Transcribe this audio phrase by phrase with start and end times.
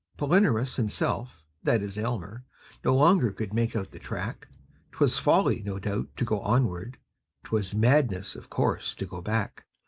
[0.17, 2.43] Palinurus himself that is Almer
[2.83, 4.47] No longer could make out the track;
[4.93, 6.97] 'Twas folly, no doubt, to go onward;
[7.43, 9.67] 'Twas madness, of course, to go back.